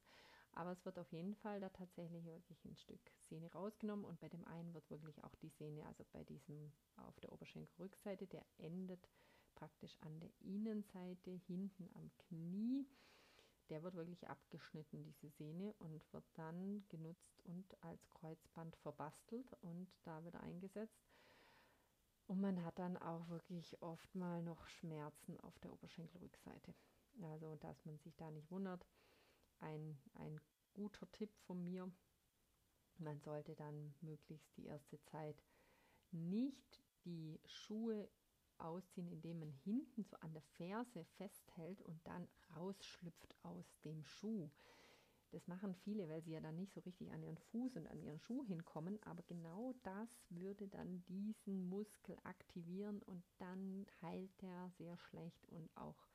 Aber 0.54 0.72
es 0.72 0.86
wird 0.86 1.00
auf 1.00 1.12
jeden 1.12 1.36
Fall 1.36 1.60
da 1.60 1.70
tatsächlich 1.70 2.26
wirklich 2.26 2.64
ein 2.64 2.76
Stück 2.76 3.02
Sehne 3.18 3.52
rausgenommen 3.52 4.06
und 4.06 4.20
bei 4.20 4.30
dem 4.30 4.46
einen 4.46 4.74
wird 4.74 4.90
wirklich 4.90 5.22
auch 5.24 5.36
die 5.36 5.50
Sehne, 5.50 5.86
also 5.86 6.06
bei 6.12 6.24
diesem 6.24 6.72
auf 6.96 7.20
der 7.20 7.34
Oberschenkelrückseite, 7.34 8.28
der 8.28 8.46
endet 8.58 9.10
praktisch 9.56 9.98
an 10.02 10.20
der 10.20 10.30
Innenseite 10.42 11.32
hinten 11.48 11.90
am 11.96 12.12
Knie. 12.18 12.86
Der 13.70 13.84
wird 13.84 13.96
wirklich 13.96 14.28
abgeschnitten, 14.28 15.04
diese 15.04 15.30
Sehne, 15.30 15.74
und 15.80 16.02
wird 16.14 16.26
dann 16.36 16.84
genutzt 16.90 17.42
und 17.44 17.66
als 17.84 18.10
Kreuzband 18.10 18.76
verbastelt 18.78 19.52
und 19.62 19.88
da 20.04 20.24
wieder 20.26 20.42
eingesetzt. 20.42 21.02
Und 22.28 22.40
man 22.40 22.64
hat 22.64 22.80
dann 22.80 22.98
auch 22.98 23.28
wirklich 23.30 23.82
oft 23.82 24.16
mal 24.16 24.42
noch 24.44 24.68
Schmerzen 24.68 25.40
auf 25.42 25.58
der 25.60 25.74
Oberschenkelrückseite. 25.74 26.74
Also, 27.22 27.56
dass 27.58 27.86
man 27.86 27.98
sich 28.00 28.16
da 28.16 28.32
nicht 28.32 28.50
wundert. 28.50 28.86
Ein, 29.60 29.98
ein 30.16 30.40
guter 30.74 31.10
Tipp 31.12 31.36
von 31.46 31.64
mir. 31.64 31.92
Man 32.98 33.20
sollte 33.22 33.56
dann 33.56 33.94
möglichst 34.02 34.56
die 34.58 34.66
erste 34.66 35.02
Zeit 35.04 35.44
nicht 36.12 36.82
die 37.06 37.40
Schuhe 37.46 38.10
ausziehen, 38.60 39.08
indem 39.08 39.40
man 39.40 39.52
hinten 39.52 40.04
so 40.04 40.16
an 40.18 40.34
der 40.34 40.42
Ferse 40.42 41.04
festhält 41.18 41.82
und 41.82 42.00
dann 42.08 42.28
rausschlüpft 42.56 43.36
aus 43.44 43.80
dem 43.84 44.04
Schuh. 44.04 44.50
Das 45.32 45.48
machen 45.48 45.74
viele, 45.74 46.08
weil 46.10 46.22
sie 46.22 46.32
ja 46.32 46.42
dann 46.42 46.56
nicht 46.56 46.74
so 46.74 46.80
richtig 46.82 47.12
an 47.12 47.24
ihren 47.24 47.40
Fuß 47.40 47.76
und 47.78 47.88
an 47.88 48.00
ihren 48.00 48.20
Schuh 48.20 48.44
hinkommen. 48.46 49.02
Aber 49.02 49.24
genau 49.24 49.74
das 49.82 50.24
würde 50.30 50.68
dann 50.68 51.04
diesen 51.06 51.68
Muskel 51.70 52.16
aktivieren 52.24 53.02
und 53.02 53.24
dann 53.40 53.88
heilt 54.04 54.42
der 54.44 54.70
sehr 54.78 54.96
schlecht 54.98 55.50
und 55.50 55.76
auch, 55.76 56.08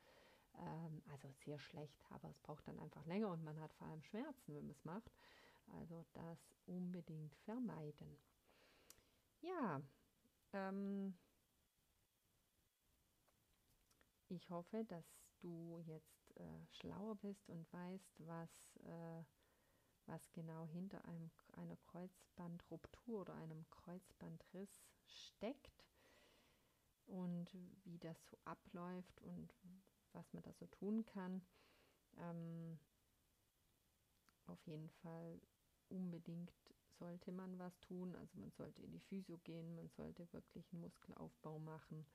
ähm, 0.54 1.02
also 1.10 1.28
sehr 1.44 1.58
schlecht, 1.58 2.00
aber 2.10 2.28
es 2.30 2.38
braucht 2.38 2.68
dann 2.68 2.78
einfach 2.78 3.04
länger 3.06 3.30
und 3.32 3.42
man 3.42 3.58
hat 3.60 3.72
vor 3.74 3.88
allem 3.88 4.02
Schmerzen, 4.02 4.54
wenn 4.54 4.66
man 4.66 4.70
es 4.70 4.84
macht. 4.84 5.10
Also 5.66 6.04
das 6.12 6.38
unbedingt 6.66 7.34
vermeiden. 7.34 8.16
Ja, 9.40 9.82
ähm, 10.52 11.14
ich 14.30 14.50
hoffe, 14.50 14.84
dass 14.84 15.04
du 15.40 15.80
jetzt 15.86 16.36
äh, 16.36 16.66
schlauer 16.70 17.16
bist 17.16 17.48
und 17.48 17.72
weißt, 17.72 18.14
was, 18.26 18.76
äh, 18.84 19.24
was 20.06 20.30
genau 20.32 20.66
hinter 20.66 21.04
einem, 21.04 21.30
einer 21.52 21.76
Kreuzbandruptur 21.76 23.20
oder 23.20 23.34
einem 23.34 23.68
Kreuzbandriss 23.70 24.82
steckt 25.06 25.84
und 27.06 27.46
wie 27.84 27.98
das 27.98 28.26
so 28.26 28.36
abläuft 28.44 29.20
und 29.22 29.54
was 30.12 30.32
man 30.32 30.42
da 30.42 30.52
so 30.52 30.66
tun 30.66 31.04
kann. 31.06 31.42
Ähm, 32.18 32.78
auf 34.46 34.66
jeden 34.66 34.90
Fall 34.90 35.40
unbedingt 35.88 36.52
sollte 36.98 37.32
man 37.32 37.58
was 37.58 37.78
tun. 37.80 38.14
Also 38.16 38.38
man 38.38 38.50
sollte 38.50 38.82
in 38.82 38.92
die 38.92 39.00
Physio 39.00 39.38
gehen, 39.38 39.74
man 39.74 39.88
sollte 39.90 40.30
wirklich 40.32 40.70
einen 40.72 40.82
Muskelaufbau 40.82 41.58
machen 41.58 42.06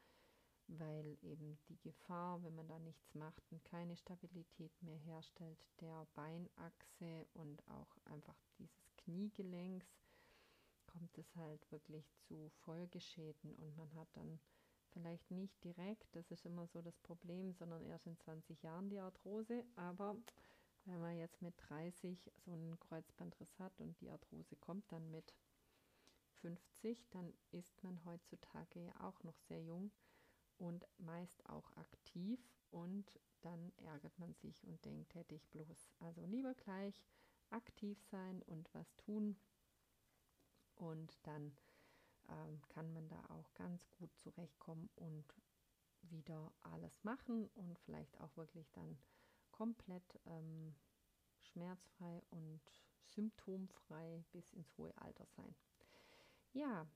weil 0.79 1.17
eben 1.21 1.57
die 1.69 1.79
Gefahr, 1.79 2.41
wenn 2.43 2.55
man 2.55 2.67
da 2.67 2.79
nichts 2.79 3.13
macht 3.13 3.43
und 3.51 3.63
keine 3.63 3.95
Stabilität 3.95 4.71
mehr 4.81 4.97
herstellt, 4.97 5.65
der 5.81 6.07
Beinachse 6.13 7.27
und 7.33 7.67
auch 7.69 7.97
einfach 8.05 8.39
dieses 8.57 8.95
Kniegelenks, 8.97 9.87
kommt 10.87 11.17
es 11.17 11.35
halt 11.35 11.71
wirklich 11.71 12.05
zu 12.27 12.49
Folgeschäden 12.65 13.55
und 13.55 13.75
man 13.75 13.93
hat 13.95 14.07
dann 14.13 14.39
vielleicht 14.91 15.31
nicht 15.31 15.63
direkt, 15.63 16.07
das 16.15 16.29
ist 16.31 16.45
immer 16.45 16.67
so 16.67 16.81
das 16.81 16.97
Problem, 16.99 17.51
sondern 17.53 17.83
erst 17.85 18.05
in 18.05 18.17
20 18.17 18.61
Jahren 18.61 18.89
die 18.89 18.99
Arthrose, 18.99 19.65
aber 19.75 20.15
wenn 20.85 20.99
man 20.99 21.17
jetzt 21.17 21.41
mit 21.41 21.55
30 21.69 22.31
so 22.45 22.51
einen 22.51 22.79
Kreuzbandriss 22.79 23.57
hat 23.57 23.79
und 23.79 23.99
die 24.01 24.09
Arthrose 24.09 24.55
kommt 24.57 24.91
dann 24.91 25.09
mit 25.09 25.33
50, 26.41 27.09
dann 27.09 27.33
ist 27.51 27.81
man 27.83 28.03
heutzutage 28.05 28.81
ja 28.81 28.93
auch 28.99 29.23
noch 29.23 29.39
sehr 29.47 29.61
jung 29.61 29.91
und 30.57 30.87
meist 30.97 31.45
auch 31.49 31.69
aktiv 31.77 32.39
und 32.71 33.19
dann 33.41 33.71
ärgert 33.77 34.17
man 34.19 34.33
sich 34.33 34.63
und 34.65 34.83
denkt, 34.85 35.13
hätte 35.15 35.35
ich 35.35 35.47
bloß. 35.49 35.91
Also 35.99 36.25
lieber 36.25 36.53
gleich 36.53 37.03
aktiv 37.49 38.01
sein 38.09 38.41
und 38.43 38.73
was 38.73 38.95
tun 38.95 39.35
und 40.75 41.17
dann 41.23 41.55
ähm, 42.29 42.61
kann 42.69 42.91
man 42.93 43.07
da 43.09 43.23
auch 43.29 43.53
ganz 43.53 43.89
gut 43.91 44.15
zurechtkommen 44.17 44.89
und 44.95 45.25
wieder 46.01 46.53
alles 46.61 47.03
machen 47.03 47.47
und 47.55 47.79
vielleicht 47.79 48.19
auch 48.19 48.35
wirklich 48.37 48.71
dann 48.71 48.97
komplett 49.51 50.19
ähm, 50.25 50.75
schmerzfrei 51.41 52.21
und 52.31 52.61
symptomfrei 53.05 54.23
bis 54.31 54.51
ins 54.53 54.75
hohe 54.77 54.95
Alter 54.97 55.25
sein. 55.27 55.55
Ja, 56.53 56.87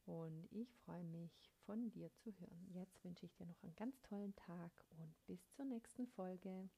Und 0.06 0.46
ich 0.50 0.74
freue 0.84 1.04
mich, 1.04 1.50
von 1.64 1.90
dir 1.90 2.12
zu 2.14 2.32
hören. 2.38 2.68
Jetzt 2.72 3.02
wünsche 3.04 3.24
ich 3.24 3.34
dir 3.34 3.46
noch 3.46 3.62
einen 3.62 3.74
ganz 3.76 4.00
tollen 4.02 4.34
Tag 4.36 4.70
und 4.98 5.14
bis 5.26 5.50
zur 5.52 5.64
nächsten 5.64 6.06
Folge. 6.08 6.68